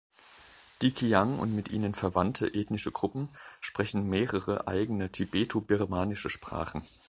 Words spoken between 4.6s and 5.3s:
eigene